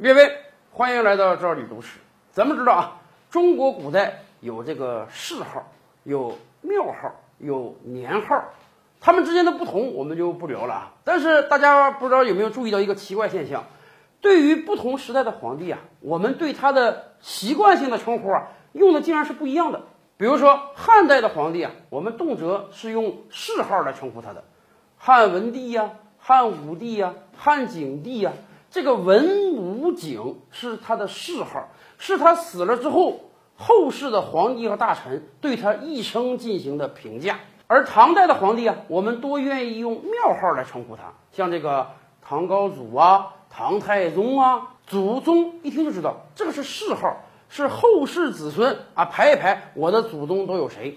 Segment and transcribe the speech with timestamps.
[0.00, 0.34] 列位，
[0.72, 1.98] 欢迎来到赵李读史。
[2.32, 5.70] 咱们知道啊，中国古代有这个谥号，
[6.04, 8.42] 有庙号，有年号，
[8.98, 10.94] 它们之间的不同我们就不聊了啊。
[11.04, 13.66] 但是大家不知道有没有注意到一个奇怪现象？
[14.22, 19.82] 对于不同时代的皇帝啊，我们对他的习惯性的称呼啊，用的竟然是不一样的。
[20.16, 24.44] 比如说汉代的皇帝啊，我们动辄是用谥号来称呼他的，
[24.96, 28.32] 汉文帝呀、汉武帝呀、汉景帝呀。
[28.70, 33.20] 这个文武景是他的谥号，是他死了之后，
[33.56, 37.40] 后世的皇帝和大臣对他一生进行的评价。
[37.66, 41.88] 而唐代的皇帝啊，我们多愿意用庙号来称呼他，像这个
[42.22, 47.16] 唐高祖啊、唐太宗啊、祖宗，一听就知道这个是谥号，
[47.48, 50.96] 是后世子孙啊排一排，我的祖宗都有谁。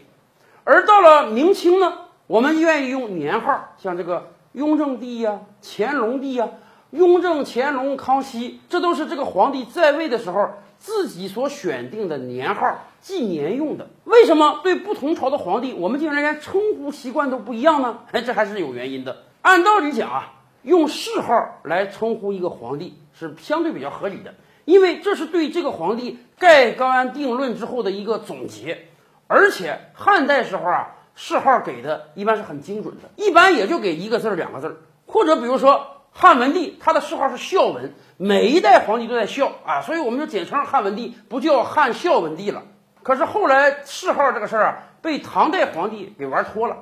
[0.64, 1.92] 而到了明清呢，
[2.28, 6.48] 我们愿意用年号，像这个雍正帝呀、乾隆帝呀。
[6.94, 13.88] 雍正、乾隆、康熙，这都是这个皇帝在位的时候自己所选定的年号，纪年用的。
[14.04, 18.02] 为什么对不同朝的皇帝，我们竟然连称呼习惯都不一样呢？
[18.12, 19.24] 哎，这还是有原因的。
[19.42, 24.36] 按道理讲啊，用谥号来称呼一个皇帝是相对比较合理的，
[24.66, 28.86] 因为这是对这个皇帝盖棺定论之后的一个总结。
[29.26, 35.88] 而且汉代时候啊，谥号给的一般是很精准的，一般也就给一个字儿、两个字儿，或者比如说。
[36.14, 42.64] 汉文帝他的谥号是孝文，每一代皇帝都在孝啊，所以我们就简称汉文帝，不叫汉孝文帝了。
[43.02, 46.78] 可是后来谥号这个事儿啊，被唐代皇帝给玩脱了，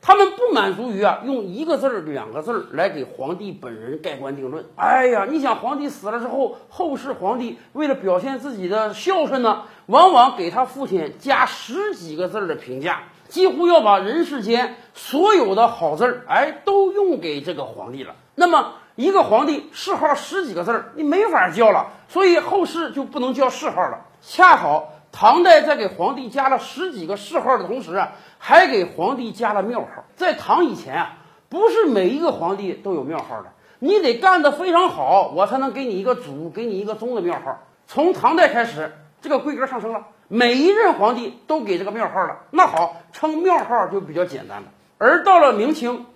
[0.00, 4.64] 他们不满足于啊用一个字儿、两个字儿来给皇帝本人盖棺定论。
[4.76, 18.14] 哎呀，你想皇帝死了之后，后世皇帝为了表现自己的孝顺呢，往往给他父亲加十几个字儿的评价，几乎要把人世间所有的好字儿，哎，都用给这个皇帝了。
[18.34, 24.06] 那么，一个皇帝谥号十几个字儿，你没法叫了，所以后世就不能叫谥号了。
[24.20, 30.04] 恰好唐代在给皇帝加了十几个谥号的同时啊，还给皇帝加了庙号。
[30.16, 31.18] 在唐以前啊，
[31.48, 37.58] 不是每一个皇帝都有庙号的，你得干得非常好，我才能给你一个祖，给你一个宗的庙号。
[37.86, 42.42] 从唐代开始，这个规格上升了，每一任皇帝都给这个庙号了。
[42.50, 44.68] 那好，称庙号就比较简单了。
[44.98, 46.06] 而到了明清，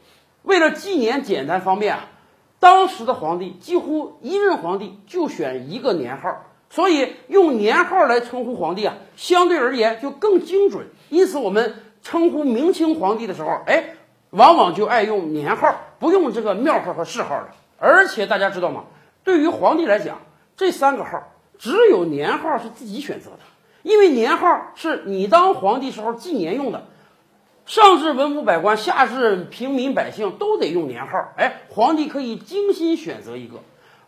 [0.43, 2.09] 为了纪年简单方便啊。
[2.61, 10.87] 当时的皇帝几乎一任皇帝就选一个年号，所以用年号来称呼皇帝啊，相对而言就更精准。
[11.09, 13.97] 因此，我们称呼明清皇帝的时候，哎，
[14.31, 17.49] 往往就爱用年号，不用这个庙号和谥号了。
[17.79, 18.85] 而且大家知道吗？
[19.25, 20.21] 对于皇帝来讲，
[20.57, 23.39] 这三个号只有年号是自己选择的，
[23.83, 26.85] 因为年号是你当皇帝时候纪年用的。
[27.65, 31.29] 上至文武百官，下至平民百姓，都得用年号。
[31.37, 33.61] 哎，皇帝可以精心选择一个，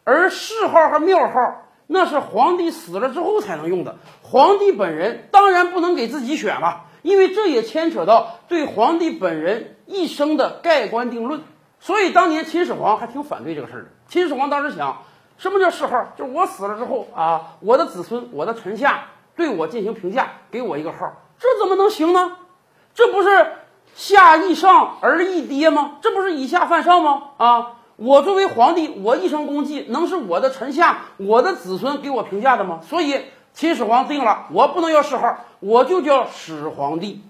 [0.03, 3.97] 而谥号和庙号那是皇帝死了之后才能用的。
[4.23, 11.43] 皇帝本人当然不能给自己选了，因为这也牵扯到对皇帝本人一生的盖棺定论。
[11.79, 13.89] 所以当年秦始皇还挺反对这个事儿的。
[14.09, 15.03] 秦始皇当时想，
[15.39, 16.13] 什么叫谥号？
[16.19, 19.05] 就是我死了之后啊，我的子孙、我的臣下
[19.37, 22.37] 对我进行评价，给我一个号，这怎么能行呢？
[22.95, 23.53] 这不是
[23.95, 25.97] 下易上而易跌吗？
[26.01, 27.23] 这不是以下犯上吗？
[27.39, 27.73] 啊！
[27.97, 32.81] 我作为皇帝，我一生功绩能是我的臣下、我的子孙给我评价的吗？
[32.83, 37.23] 所以秦始皇定了，我不能要谥号，我就叫始皇帝。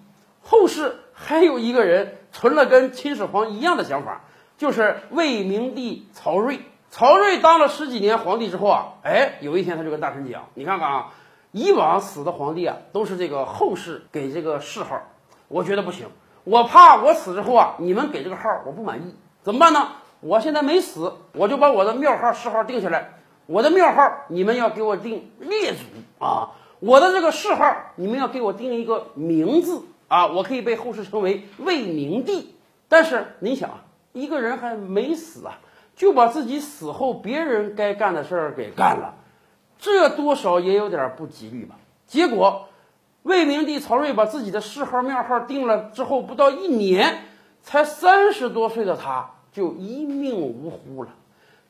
[0.42, 4.22] 后世还有一个人存了跟秦始皇一样的想法，
[4.56, 6.60] 就是魏明帝曹睿。
[6.90, 11.06] 曹睿当了十几年皇帝之后啊，哎，有一天他就跟大臣讲：“你看看啊，
[11.54, 15.00] 以往死的皇帝啊，都是这个后世给这个谥号。”
[15.46, 16.08] 我觉得不行，
[16.42, 19.92] 我怕我死之后啊，你们给这个号我不满意，怎么办呢？
[20.20, 23.10] 我现在没死，我就把我的庙号谥号定下来。
[23.46, 32.56] 我的庙号你们要给我定列祖啊，我的这个谥号你们要给我定一个名字啊，我可以被后世称为魏明帝。
[32.88, 35.60] 但是您想啊，一个人还没死啊，
[35.94, 39.14] 就把自己死后别人该干的事儿给干了，
[39.84, 41.76] 这多少也有点不吉利吧？
[42.06, 42.68] 结果。
[43.22, 47.24] 魏明帝曹睿把自己的谥号庙号定了之后，不到一年，
[47.62, 51.10] 才三十多岁的他就一命呜呼了。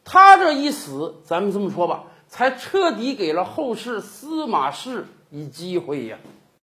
[0.04, 6.18] 他这一死，咱们这么说吧，才彻底给了后世司马氏以机会呀。